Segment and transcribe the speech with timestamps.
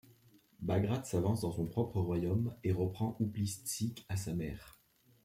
[0.57, 4.79] Bagrat s'avance dans son propre royaume et reprend Ouplistsikhe à sa mère.